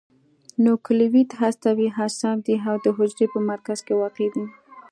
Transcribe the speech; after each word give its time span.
نوکلوئید 0.63 1.29
هستوي 1.41 1.87
اجسام 2.05 2.37
دي 2.45 2.55
او 2.67 2.75
د 2.83 2.87
حجرې 2.97 3.25
په 3.33 3.39
مرکز 3.49 3.79
کې 3.85 3.93
واقع 4.01 4.27
دي. 4.35 4.45